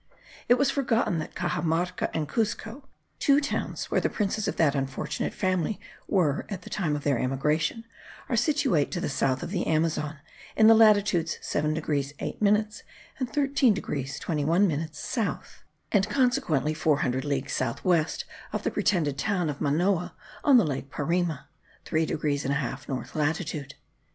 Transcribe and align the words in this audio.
It 0.49 0.55
was 0.55 0.71
forgotten 0.71 1.19
that 1.19 1.35
Caxamarca 1.35 2.09
and 2.11 2.27
Cuzco, 2.27 2.87
two 3.19 3.39
towns 3.39 3.91
where 3.91 4.01
the 4.01 4.09
princes 4.09 4.47
of 4.47 4.55
that 4.55 4.73
unfortunate 4.73 5.31
family 5.31 5.79
were 6.07 6.47
at 6.49 6.63
the 6.63 6.71
time 6.71 6.95
of 6.95 7.03
their 7.03 7.19
emigration, 7.19 7.85
are 8.27 8.35
situate 8.35 8.89
to 8.93 8.99
the 8.99 9.07
south 9.09 9.43
of 9.43 9.51
the 9.51 9.67
Amazon, 9.67 10.17
in 10.55 10.65
the 10.65 10.73
latitudes 10.73 11.37
seven 11.43 11.75
degrees 11.75 12.15
eight 12.17 12.41
minutes, 12.41 12.81
and 13.19 13.31
thirteen 13.31 13.75
degrees 13.75 14.17
twenty 14.17 14.43
one 14.43 14.67
minutes 14.67 14.97
south, 14.97 15.61
and 15.91 16.09
consequently 16.09 16.73
four 16.73 17.01
hundred 17.01 17.23
leagues 17.23 17.53
south 17.53 17.85
west 17.85 18.25
of 18.51 18.63
the 18.63 18.71
pretended 18.71 19.19
town 19.19 19.51
of 19.51 19.61
Manoa 19.61 20.15
on 20.43 20.57
the 20.57 20.65
lake 20.65 20.89
Parima 20.89 21.45
(three 21.85 22.07
degrees 22.07 22.43
and 22.43 22.53
a 22.55 22.57
half 22.57 22.89
north 22.89 23.15
latitude). 23.15 23.75